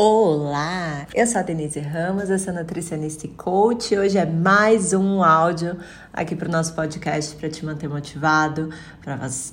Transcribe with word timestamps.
Olá, 0.00 1.08
eu 1.12 1.26
sou 1.26 1.40
a 1.40 1.42
Denise 1.42 1.80
Ramos, 1.80 2.30
eu 2.30 2.38
sou 2.38 2.54
nutricionista 2.54 3.26
e 3.26 3.30
coach. 3.30 3.98
Hoje 3.98 4.16
é 4.16 4.24
mais 4.24 4.92
um 4.92 5.24
áudio 5.24 5.76
aqui 6.12 6.36
para 6.36 6.48
o 6.48 6.52
nosso 6.52 6.72
podcast 6.72 7.34
para 7.34 7.48
te 7.48 7.66
manter 7.66 7.88
motivado, 7.88 8.70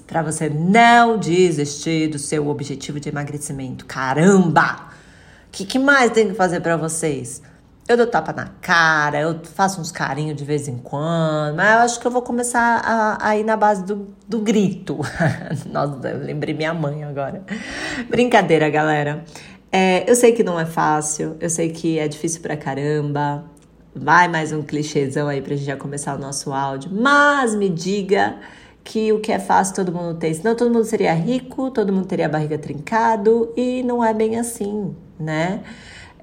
para 0.05 0.21
você 0.21 0.47
não 0.47 1.18
desistir 1.18 2.10
do 2.10 2.20
seu 2.20 2.47
objetivo 2.47 3.00
de 3.00 3.10
emagrecimento. 3.10 3.88
Caramba! 3.88 4.84
O 5.48 5.52
que, 5.52 5.66
que 5.66 5.80
mais 5.80 6.12
tem 6.12 6.27
que 6.27 6.36
fazer 6.36 6.59
para 6.59 6.77
vocês? 6.77 7.41
Eu 7.88 7.98
dou 7.98 8.07
tapa 8.07 8.32
na 8.32 8.48
cara, 8.62 9.21
eu 9.21 9.39
faço 9.43 9.82
uns 9.82 9.91
carinhos 9.91 10.36
de 10.36 10.43
vez 10.43 10.68
em 10.68 10.77
quando, 10.77 11.55
mas 11.55 11.71
eu 11.71 11.80
acho 11.82 12.00
que 12.00 12.05
eu 12.05 12.12
vou 12.12 12.21
começar 12.21 12.82
a, 12.84 13.30
a 13.30 13.38
ir 13.38 13.43
na 13.43 13.55
base 13.55 13.84
do, 13.84 14.07
do 14.27 14.39
grito. 14.39 15.00
Nossa, 15.71 16.07
eu 16.07 16.20
lembrei 16.20 16.54
minha 16.54 16.73
mãe 16.73 17.04
agora. 17.04 17.43
Brincadeira, 18.09 18.70
galera. 18.70 19.23
É, 19.77 20.09
eu 20.09 20.15
sei 20.15 20.31
que 20.31 20.41
não 20.41 20.57
é 20.57 20.65
fácil, 20.65 21.35
eu 21.38 21.49
sei 21.49 21.70
que 21.70 21.99
é 21.99 22.07
difícil 22.07 22.39
pra 22.41 22.55
caramba. 22.55 23.43
Vai 23.93 24.25
mais 24.29 24.53
um 24.53 24.63
clichêzão 24.63 25.27
aí 25.27 25.41
pra 25.41 25.53
gente 25.53 25.65
já 25.65 25.75
começar 25.75 26.15
o 26.15 26.17
nosso 26.17 26.53
áudio. 26.53 26.89
Mas 26.93 27.53
me 27.53 27.67
diga 27.67 28.38
que 28.85 29.11
o 29.11 29.20
que 29.20 29.34
é 29.34 29.39
fácil 29.39 29.75
todo 29.75 29.91
mundo 29.91 30.17
tem. 30.17 30.34
Senão 30.34 30.55
todo 30.55 30.71
mundo 30.71 30.85
seria 30.85 31.13
rico, 31.13 31.70
todo 31.71 31.91
mundo 31.91 32.05
teria 32.05 32.27
a 32.27 32.29
barriga 32.29 32.57
trincado 32.57 33.51
e 33.57 33.84
não 33.84 34.01
é 34.01 34.13
bem 34.13 34.39
assim, 34.39 34.95
né? 35.20 35.61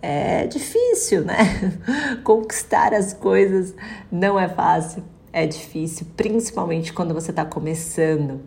É 0.00 0.46
difícil, 0.46 1.22
né? 1.22 1.78
Conquistar 2.24 2.94
as 2.94 3.12
coisas 3.12 3.74
não 4.10 4.40
é 4.40 4.48
fácil, 4.48 5.04
é 5.30 5.46
difícil, 5.46 6.06
principalmente 6.16 6.90
quando 6.90 7.12
você 7.12 7.32
está 7.32 7.44
começando. 7.44 8.40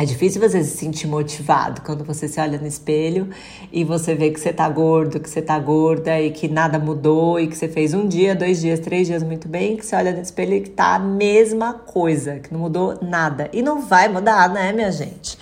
É 0.00 0.04
difícil 0.06 0.40
você 0.40 0.64
se 0.64 0.78
sentir 0.78 1.06
motivado 1.06 1.82
quando 1.82 2.02
você 2.02 2.26
se 2.26 2.40
olha 2.40 2.58
no 2.58 2.66
espelho 2.66 3.28
e 3.70 3.84
você 3.84 4.14
vê 4.14 4.30
que 4.30 4.40
você 4.40 4.50
tá 4.50 4.66
gordo, 4.66 5.20
que 5.20 5.28
você 5.28 5.42
tá 5.42 5.58
gorda 5.58 6.18
e 6.18 6.30
que 6.30 6.48
nada 6.48 6.78
mudou 6.78 7.38
e 7.38 7.46
que 7.46 7.54
você 7.54 7.68
fez 7.68 7.92
um 7.92 8.08
dia, 8.08 8.34
dois 8.34 8.62
dias, 8.62 8.80
três 8.80 9.06
dias 9.06 9.22
muito 9.22 9.46
bem, 9.46 9.76
que 9.76 9.84
você 9.84 9.94
olha 9.94 10.10
no 10.12 10.22
espelho 10.22 10.54
e 10.54 10.62
que 10.62 10.70
tá 10.70 10.94
a 10.94 10.98
mesma 10.98 11.74
coisa, 11.74 12.38
que 12.38 12.50
não 12.50 12.60
mudou 12.60 12.98
nada. 13.02 13.50
E 13.52 13.60
não 13.60 13.82
vai 13.82 14.08
mudar, 14.08 14.48
né, 14.48 14.72
minha 14.72 14.90
gente? 14.90 15.36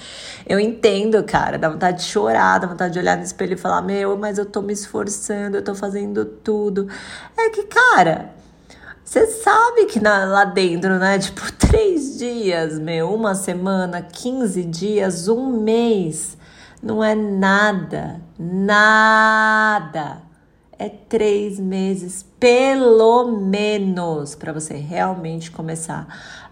Eu 0.44 0.58
entendo, 0.58 1.22
cara, 1.22 1.56
dá 1.56 1.68
vontade 1.68 1.98
de 1.98 2.10
chorar, 2.10 2.58
dá 2.58 2.66
vontade 2.66 2.94
de 2.94 2.98
olhar 2.98 3.16
no 3.16 3.22
espelho 3.22 3.52
e 3.52 3.56
falar: 3.56 3.80
Meu, 3.80 4.16
mas 4.16 4.38
eu 4.38 4.46
tô 4.46 4.60
me 4.60 4.72
esforçando, 4.72 5.58
eu 5.58 5.62
tô 5.62 5.72
fazendo 5.72 6.24
tudo. 6.24 6.88
É 7.38 7.48
que, 7.50 7.62
cara, 7.62 8.34
você 9.08 9.26
sabe 9.26 9.86
que 9.86 9.98
na, 9.98 10.26
lá 10.26 10.44
dentro, 10.44 10.98
né? 10.98 11.18
Tipo, 11.18 11.50
três 11.56 12.18
dias, 12.18 12.78
meu, 12.78 13.14
uma 13.14 13.34
semana, 13.34 14.02
15 14.02 14.62
dias, 14.64 15.28
um 15.28 15.62
mês. 15.62 16.36
Não 16.82 17.02
é 17.02 17.14
nada, 17.14 18.20
nada. 18.38 20.20
É 20.78 20.90
três 20.90 21.58
meses, 21.58 22.22
pelo 22.38 23.32
menos, 23.38 24.34
para 24.34 24.52
você 24.52 24.74
realmente 24.74 25.50
começar 25.50 26.06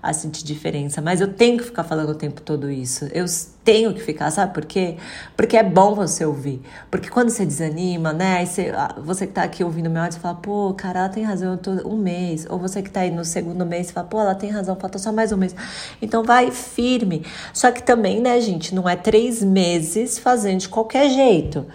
a 0.09 0.12
sentir 0.12 0.45
diferença. 0.45 1.03
Mas 1.03 1.21
eu 1.21 1.33
tenho 1.33 1.59
que 1.59 1.65
ficar 1.65 1.85
falando 1.85 2.11
o 2.11 2.15
tempo 2.15 2.41
todo 2.41 2.71
isso. 2.71 3.07
Eu 3.12 3.27
tenho 3.65 3.93
que 3.93 4.01
ficar, 4.01 4.31
sabe 4.31 4.55
por 4.55 4.65
quê? 4.65 4.97
Porque 5.37 5.57
é 5.57 5.62
bom 5.62 5.95
você 5.95 6.25
ouvir. 6.25 6.62
Porque 6.91 7.09
quando 7.09 7.31
você 7.31 7.45
desanima, 7.45 8.12
né? 8.12 8.47
Você, 8.47 8.73
ah, 8.75 8.95
você 8.99 9.27
que 9.27 9.33
tá 9.33 9.43
aqui 9.43 9.65
ouvindo 9.65 9.91
meu 9.91 10.03
áudio, 10.03 10.21
fala, 10.21 10.37
pô, 10.37 10.73
cara, 10.75 11.01
ela 11.01 11.09
tem 11.09 11.25
razão, 11.25 11.53
eu 11.53 11.59
tô 11.59 11.71
um 11.89 11.97
mês. 11.97 12.47
Ou 12.49 12.59
você 12.59 12.81
que 12.83 12.91
tá 12.91 13.01
aí 13.01 13.11
no 13.11 13.25
segundo 13.25 13.67
mês, 13.67 13.91
fala, 13.91 14.07
pô, 14.07 14.21
ela 14.21 14.34
tem 14.34 14.51
razão, 14.51 14.77
falta 14.77 14.99
só 14.99 15.12
mais 15.12 15.33
um 15.33 15.37
mês. 15.37 15.55
Então 16.01 16.23
vai 16.23 16.51
firme. 16.53 17.27
Só 17.53 17.73
que 17.73 17.83
também, 17.83 18.21
né, 18.21 18.41
gente, 18.41 18.75
não 18.75 18.89
é 18.89 18.95
três 18.95 19.43
meses 19.43 20.19
fazendo 20.19 20.61
de 20.61 20.69
qualquer 20.69 21.11
jeito 21.11 21.67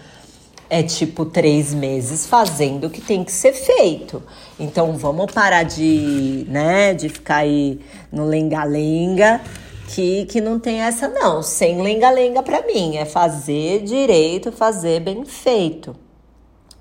é 0.72 0.82
tipo 0.82 1.26
três 1.26 1.74
meses 1.74 2.26
fazendo 2.26 2.88
o 2.88 2.90
que 2.90 3.02
tem 3.02 3.26
que 3.26 3.32
ser 3.34 3.52
feito. 3.52 4.24
Então 4.58 4.94
vamos 4.94 5.30
parar 5.30 5.64
de, 5.64 6.46
né, 6.48 6.94
de 6.94 7.10
ficar 7.10 7.40
aí 7.40 7.82
no 8.10 8.24
lenga-lenga, 8.24 9.42
que, 9.90 10.24
que 10.28 10.40
não 10.40 10.62
tem 10.62 10.80
essa 10.80 11.10
não. 11.10 11.44
Sem 11.44 11.82
lenga-lenga 11.82 12.42
para 12.42 12.66
mim, 12.66 12.96
é 12.96 13.04
fazer 13.04 13.84
direito, 13.84 14.50
fazer 14.50 15.02
bem 15.02 15.26
feito. 15.26 15.94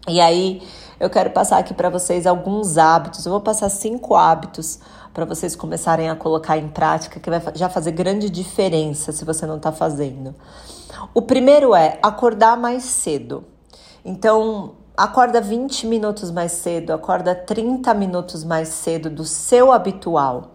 E 0.07 0.21
aí 0.21 0.63
eu 1.01 1.11
quero 1.11 1.31
passar 1.31 1.59
aqui 1.59 1.75
para 1.75 1.91
vocês 1.91 2.29
alguns 2.29 2.79
hábitos. 2.79 3.27
Eu 3.27 3.33
vou 3.33 3.41
passar 3.41 3.69
cinco 3.71 4.15
hábitos 4.15 4.79
para 5.13 5.25
vocês 5.25 5.57
começarem 5.57 6.09
a 6.09 6.15
colocar 6.15 6.57
em 6.57 6.69
prática 6.69 7.19
que 7.19 7.29
vai 7.29 7.43
já 7.57 7.69
fazer 7.69 7.91
grande 7.91 8.31
diferença 8.31 9.11
se 9.11 9.25
você 9.25 9.47
não 9.47 9.57
está 9.57 9.73
fazendo. 9.73 10.33
O 11.13 11.23
primeiro 11.23 11.75
é 11.75 11.99
acordar 12.01 12.57
mais 12.57 12.85
cedo. 12.85 13.45
Então, 14.05 14.73
acorda 14.97 15.41
20 15.41 15.87
minutos 15.87 16.31
mais 16.31 16.53
cedo, 16.53 16.93
acorda 16.93 17.35
30 17.35 17.93
minutos 17.95 18.45
mais 18.45 18.69
cedo 18.69 19.11
do 19.11 19.25
seu 19.25 19.73
habitual. 19.73 20.53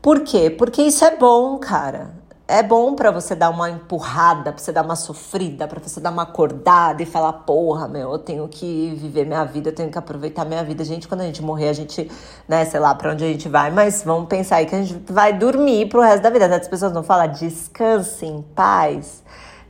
Por 0.00 0.20
quê? 0.20 0.50
Porque 0.50 0.82
isso 0.82 1.04
é 1.04 1.16
bom, 1.16 1.58
cara. 1.58 2.22
É 2.48 2.62
bom 2.62 2.94
para 2.94 3.10
você 3.10 3.36
dar 3.36 3.50
uma 3.50 3.70
empurrada, 3.70 4.52
para 4.52 4.60
você 4.60 4.72
dar 4.72 4.84
uma 4.84 4.96
sofrida, 4.96 5.66
para 5.68 5.80
você 5.80 6.00
dar 6.00 6.10
uma 6.10 6.24
acordada 6.24 7.02
e 7.02 7.06
falar: 7.06 7.32
porra, 7.32 7.86
meu, 7.86 8.12
eu 8.12 8.18
tenho 8.18 8.46
que 8.48 8.94
viver 8.96 9.24
minha 9.24 9.44
vida, 9.44 9.70
eu 9.70 9.74
tenho 9.74 9.90
que 9.90 9.96
aproveitar 9.96 10.44
minha 10.44 10.62
vida. 10.64 10.84
Gente, 10.84 11.06
quando 11.06 11.20
a 11.20 11.24
gente 11.24 11.40
morrer, 11.40 11.68
a 11.68 11.72
gente, 11.72 12.10
né, 12.48 12.64
sei 12.64 12.80
lá 12.80 12.94
para 12.94 13.12
onde 13.12 13.24
a 13.24 13.28
gente 13.28 13.48
vai, 13.48 13.70
mas 13.70 14.02
vamos 14.02 14.28
pensar 14.28 14.56
aí 14.56 14.66
que 14.66 14.74
a 14.74 14.82
gente 14.82 15.12
vai 15.12 15.32
dormir 15.32 15.88
pro 15.88 16.00
resto 16.00 16.22
da 16.22 16.30
vida. 16.30 16.44
As 16.54 16.68
pessoas 16.68 16.92
não 16.92 17.02
falam 17.02 17.28
descanse 17.28 18.26
em 18.26 18.42
paz. 18.42 19.22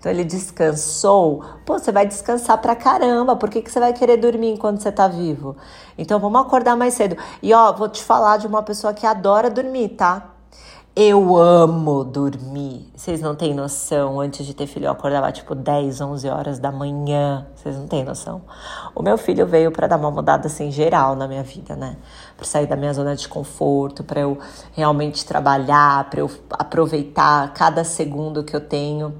Então 0.03 0.11
ele 0.11 0.25
descansou. 0.25 1.45
Pô, 1.65 1.79
você 1.79 1.93
vai 1.93 2.05
descansar 2.05 2.59
pra 2.59 2.75
caramba. 2.75 3.37
Por 3.37 3.49
que, 3.49 3.63
que 3.63 3.71
você 3.71 3.79
vai 3.79 3.93
querer 3.93 4.17
dormir 4.17 4.51
enquanto 4.51 4.83
você 4.83 4.91
tá 4.91 5.07
vivo? 5.07 5.57
Então 5.97 6.19
vamos 6.19 6.41
acordar 6.41 6.77
mais 6.77 6.95
cedo. 6.95 7.17
E 7.41 7.55
ó, 7.55 7.73
vou 7.73 7.89
te 7.89 8.03
falar 8.03 8.37
de 8.37 8.49
uma 8.49 8.65
pessoa 8.65 8.93
que 8.93 9.07
adora 9.07 9.49
dormir, 9.49 9.91
tá? 9.91 10.31
Eu 10.97 11.37
amo 11.37 12.03
dormir. 12.03 12.91
Vocês 12.97 13.21
não 13.21 13.37
têm 13.37 13.55
noção. 13.55 14.21
Antes 14.21 14.45
de 14.45 14.53
ter 14.55 14.67
filho, 14.67 14.87
eu 14.87 14.91
acordava 14.91 15.31
tipo 15.31 15.55
10, 15.55 16.01
11 16.01 16.29
horas 16.29 16.59
da 16.59 16.73
manhã. 16.73 17.47
Vocês 17.55 17.77
não 17.77 17.87
têm 17.87 18.03
noção. 18.03 18.43
O 18.97 19.05
meu 19.05 19.17
filho 19.17 19.47
veio 19.47 19.71
para 19.71 19.87
dar 19.87 19.99
uma 19.99 20.11
mudada 20.11 20.49
assim 20.49 20.73
geral 20.73 21.15
na 21.15 21.29
minha 21.29 21.45
vida, 21.45 21.77
né? 21.77 21.97
Para 22.37 22.45
sair 22.45 22.67
da 22.67 22.75
minha 22.75 22.93
zona 22.93 23.15
de 23.15 23.29
conforto, 23.29 24.03
para 24.03 24.23
eu 24.23 24.37
realmente 24.73 25.25
trabalhar, 25.25 26.11
para 26.11 26.19
eu 26.19 26.31
aproveitar 26.51 27.55
cada 27.55 27.85
segundo 27.85 28.43
que 28.43 28.57
eu 28.57 28.61
tenho 28.61 29.15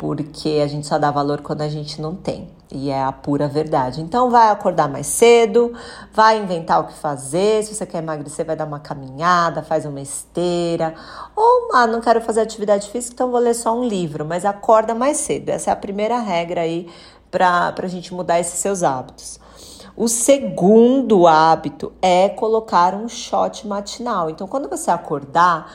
porque 0.00 0.62
a 0.64 0.66
gente 0.66 0.86
só 0.86 0.96
dá 0.96 1.10
valor 1.10 1.42
quando 1.42 1.60
a 1.60 1.68
gente 1.68 2.00
não 2.00 2.16
tem. 2.16 2.48
E 2.72 2.88
é 2.88 3.02
a 3.02 3.12
pura 3.12 3.46
verdade. 3.46 4.00
Então 4.00 4.30
vai 4.30 4.48
acordar 4.48 4.88
mais 4.88 5.06
cedo, 5.06 5.74
vai 6.10 6.38
inventar 6.38 6.80
o 6.80 6.84
que 6.84 6.94
fazer. 6.94 7.62
Se 7.62 7.74
você 7.74 7.84
quer 7.84 7.98
emagrecer, 7.98 8.46
vai 8.46 8.56
dar 8.56 8.64
uma 8.64 8.80
caminhada, 8.80 9.62
faz 9.62 9.84
uma 9.84 10.00
esteira. 10.00 10.94
Ou, 11.36 11.74
ah, 11.74 11.86
não 11.86 12.00
quero 12.00 12.22
fazer 12.22 12.40
atividade 12.40 12.88
física, 12.88 13.12
então 13.12 13.30
vou 13.30 13.38
ler 13.38 13.52
só 13.52 13.78
um 13.78 13.84
livro. 13.84 14.24
Mas 14.24 14.46
acorda 14.46 14.94
mais 14.94 15.18
cedo. 15.18 15.50
Essa 15.50 15.68
é 15.68 15.72
a 15.74 15.76
primeira 15.76 16.18
regra 16.18 16.62
aí 16.62 16.88
para 17.30 17.74
a 17.76 17.86
gente 17.86 18.14
mudar 18.14 18.40
esses 18.40 18.58
seus 18.58 18.82
hábitos. 18.82 19.38
O 19.94 20.08
segundo 20.08 21.26
hábito 21.26 21.92
é 22.00 22.30
colocar 22.30 22.94
um 22.94 23.06
shot 23.06 23.66
matinal. 23.66 24.30
Então, 24.30 24.48
quando 24.48 24.66
você 24.66 24.90
acordar, 24.90 25.70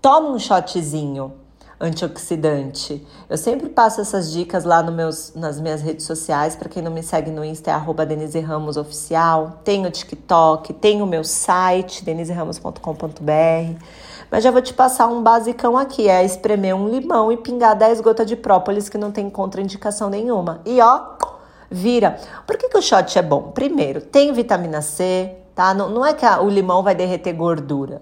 toma 0.00 0.28
um 0.28 0.38
shotzinho 0.38 1.45
antioxidante. 1.80 3.06
Eu 3.28 3.36
sempre 3.36 3.68
passo 3.68 4.00
essas 4.00 4.32
dicas 4.32 4.64
lá 4.64 4.82
no 4.82 4.90
meus, 4.90 5.34
nas 5.34 5.60
minhas 5.60 5.82
redes 5.82 6.06
sociais. 6.06 6.56
Para 6.56 6.68
quem 6.68 6.82
não 6.82 6.90
me 6.90 7.02
segue 7.02 7.30
no 7.30 7.44
Insta, 7.44 7.70
é 7.70 7.74
arroba 7.74 8.06
Denise 8.06 8.40
Ramos 8.40 8.76
Oficial. 8.76 9.60
Tem 9.62 9.84
o 9.86 9.90
TikTok, 9.90 10.72
tem 10.72 11.02
o 11.02 11.06
meu 11.06 11.22
site, 11.22 12.04
deniseramos.com.br. 12.04 13.82
Mas 14.30 14.42
já 14.42 14.50
vou 14.50 14.62
te 14.62 14.72
passar 14.72 15.06
um 15.06 15.22
basicão 15.22 15.76
aqui: 15.76 16.08
é 16.08 16.24
espremer 16.24 16.74
um 16.74 16.88
limão 16.88 17.30
e 17.30 17.36
pingar 17.36 17.76
10 17.76 18.00
gotas 18.00 18.26
de 18.26 18.36
própolis, 18.36 18.88
que 18.88 18.98
não 18.98 19.12
tem 19.12 19.28
contraindicação 19.28 20.08
nenhuma. 20.08 20.60
E 20.64 20.80
ó, 20.80 21.16
vira. 21.70 22.18
Por 22.46 22.56
que, 22.56 22.68
que 22.68 22.78
o 22.78 22.82
shot 22.82 23.18
é 23.18 23.22
bom? 23.22 23.50
Primeiro, 23.52 24.00
tem 24.00 24.32
vitamina 24.32 24.80
C, 24.80 25.36
tá? 25.54 25.74
Não, 25.74 25.90
não 25.90 26.04
é 26.04 26.14
que 26.14 26.24
a, 26.24 26.40
o 26.40 26.48
limão 26.48 26.82
vai 26.82 26.94
derreter 26.94 27.34
gordura. 27.34 28.00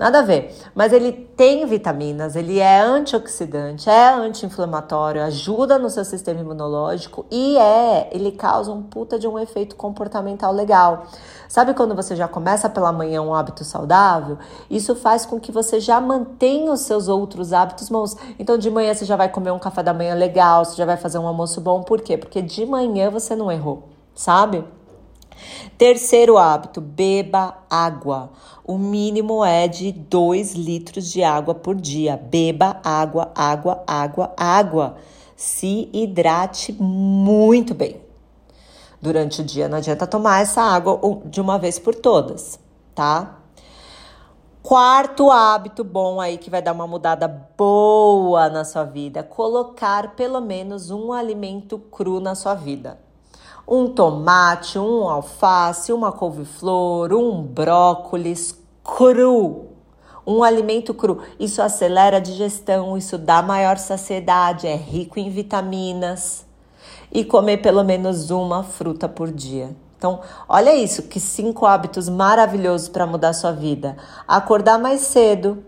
Nada 0.00 0.20
a 0.20 0.22
ver. 0.22 0.56
Mas 0.74 0.94
ele 0.94 1.12
tem 1.12 1.66
vitaminas, 1.66 2.34
ele 2.34 2.58
é 2.58 2.80
antioxidante, 2.80 3.90
é 3.90 4.08
anti-inflamatório, 4.14 5.22
ajuda 5.22 5.78
no 5.78 5.90
seu 5.90 6.06
sistema 6.06 6.40
imunológico 6.40 7.26
e 7.30 7.58
é, 7.58 8.08
ele 8.10 8.32
causa 8.32 8.72
um 8.72 8.82
puta 8.82 9.18
de 9.18 9.28
um 9.28 9.38
efeito 9.38 9.76
comportamental 9.76 10.54
legal. 10.54 11.04
Sabe 11.46 11.74
quando 11.74 11.94
você 11.94 12.16
já 12.16 12.26
começa 12.26 12.66
pela 12.70 12.90
manhã 12.90 13.20
um 13.20 13.34
hábito 13.34 13.62
saudável? 13.62 14.38
Isso 14.70 14.96
faz 14.96 15.26
com 15.26 15.38
que 15.38 15.52
você 15.52 15.78
já 15.78 16.00
mantenha 16.00 16.72
os 16.72 16.80
seus 16.80 17.06
outros 17.06 17.52
hábitos 17.52 17.90
bons. 17.90 18.16
Então 18.38 18.56
de 18.56 18.70
manhã 18.70 18.94
você 18.94 19.04
já 19.04 19.16
vai 19.16 19.28
comer 19.28 19.50
um 19.50 19.58
café 19.58 19.82
da 19.82 19.92
manhã 19.92 20.14
legal, 20.14 20.64
você 20.64 20.76
já 20.76 20.86
vai 20.86 20.96
fazer 20.96 21.18
um 21.18 21.26
almoço 21.26 21.60
bom. 21.60 21.82
Por 21.82 22.00
quê? 22.00 22.16
Porque 22.16 22.40
de 22.40 22.64
manhã 22.64 23.10
você 23.10 23.36
não 23.36 23.52
errou, 23.52 23.90
sabe? 24.14 24.64
Terceiro 25.78 26.36
hábito, 26.38 26.80
beba 26.80 27.58
água. 27.68 28.30
O 28.64 28.78
mínimo 28.78 29.44
é 29.44 29.66
de 29.66 29.92
2 29.92 30.54
litros 30.54 31.10
de 31.10 31.22
água 31.22 31.54
por 31.54 31.74
dia. 31.74 32.16
Beba 32.16 32.80
água, 32.84 33.30
água, 33.34 33.82
água, 33.86 34.32
água. 34.36 34.96
Se 35.36 35.88
hidrate 35.92 36.72
muito 36.72 37.74
bem. 37.74 38.00
durante 39.00 39.40
o 39.40 39.44
dia. 39.44 39.68
Não 39.68 39.78
adianta 39.78 40.06
tomar 40.06 40.42
essa 40.42 40.62
água 40.62 41.00
de 41.24 41.40
uma 41.40 41.58
vez 41.58 41.78
por 41.78 41.94
todas, 41.94 42.58
tá? 42.94 43.36
Quarto 44.62 45.30
hábito 45.30 45.82
bom 45.82 46.20
aí 46.20 46.36
que 46.36 46.50
vai 46.50 46.60
dar 46.60 46.72
uma 46.72 46.86
mudada 46.86 47.26
boa 47.56 48.50
na 48.50 48.64
sua 48.64 48.84
vida: 48.84 49.22
colocar 49.22 50.14
pelo 50.14 50.40
menos 50.40 50.90
um 50.90 51.12
alimento 51.12 51.78
cru 51.78 52.20
na 52.20 52.34
sua 52.34 52.54
vida. 52.54 53.00
Um 53.70 53.86
tomate, 53.86 54.80
um 54.80 55.08
alface, 55.08 55.92
uma 55.92 56.10
couve-flor, 56.10 57.12
um 57.12 57.40
brócolis 57.40 58.58
cru. 58.82 59.66
Um 60.26 60.42
alimento 60.42 60.92
cru. 60.92 61.22
Isso 61.38 61.62
acelera 61.62 62.16
a 62.16 62.20
digestão, 62.20 62.98
isso 62.98 63.16
dá 63.16 63.40
maior 63.40 63.78
saciedade, 63.78 64.66
é 64.66 64.74
rico 64.74 65.20
em 65.20 65.30
vitaminas. 65.30 66.44
E 67.12 67.24
comer 67.24 67.58
pelo 67.58 67.84
menos 67.84 68.32
uma 68.32 68.64
fruta 68.64 69.08
por 69.08 69.30
dia. 69.30 69.76
Então, 69.96 70.18
olha 70.48 70.74
isso, 70.74 71.04
que 71.04 71.20
cinco 71.20 71.64
hábitos 71.64 72.08
maravilhosos 72.08 72.88
para 72.88 73.06
mudar 73.06 73.28
a 73.28 73.34
sua 73.34 73.52
vida. 73.52 73.96
Acordar 74.26 74.80
mais 74.80 75.02
cedo, 75.02 75.62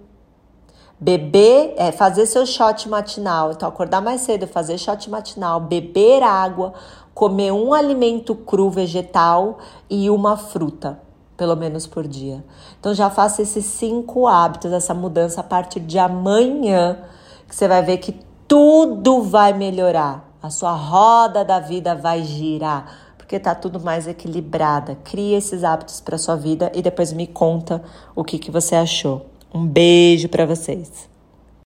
beber, 1.02 1.74
é, 1.76 1.90
fazer 1.90 2.26
seu 2.26 2.46
shot 2.46 2.88
matinal. 2.88 3.50
Então, 3.50 3.68
acordar 3.68 4.00
mais 4.00 4.20
cedo, 4.20 4.46
fazer 4.46 4.78
shot 4.78 5.10
matinal, 5.10 5.58
beber 5.58 6.22
água, 6.22 6.74
comer 7.12 7.50
um 7.50 7.74
alimento 7.74 8.36
cru 8.36 8.70
vegetal 8.70 9.58
e 9.90 10.08
uma 10.08 10.36
fruta, 10.36 11.00
pelo 11.36 11.56
menos 11.56 11.88
por 11.88 12.06
dia. 12.06 12.44
Então, 12.78 12.94
já 12.94 13.10
faça 13.10 13.42
esses 13.42 13.64
cinco 13.64 14.28
hábitos, 14.28 14.72
essa 14.72 14.94
mudança 14.94 15.40
a 15.40 15.44
partir 15.44 15.80
de 15.80 15.98
amanhã, 15.98 17.00
que 17.48 17.56
você 17.56 17.66
vai 17.66 17.82
ver 17.82 17.98
que 17.98 18.14
tudo 18.46 19.22
vai 19.22 19.52
melhorar. 19.52 20.30
A 20.40 20.50
sua 20.50 20.72
roda 20.72 21.44
da 21.44 21.58
vida 21.58 21.96
vai 21.96 22.22
girar 22.22 23.12
porque 23.16 23.40
tá 23.40 23.54
tudo 23.54 23.80
mais 23.80 24.06
equilibrada. 24.06 24.96
Crie 25.02 25.34
esses 25.34 25.64
hábitos 25.64 26.00
para 26.00 26.18
sua 26.18 26.36
vida 26.36 26.70
e 26.74 26.82
depois 26.82 27.12
me 27.12 27.26
conta 27.26 27.82
o 28.14 28.22
que, 28.22 28.38
que 28.38 28.50
você 28.50 28.74
achou. 28.74 29.31
Um 29.54 29.66
beijo 29.66 30.28
para 30.28 30.46
vocês. 30.46 31.11